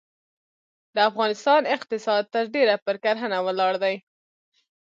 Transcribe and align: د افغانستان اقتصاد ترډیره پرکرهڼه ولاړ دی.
د 0.95 0.97
افغانستان 1.09 1.61
اقتصاد 1.75 2.23
ترډیره 2.35 2.75
پرکرهڼه 2.85 3.37
ولاړ 3.47 3.73
دی. 3.83 3.95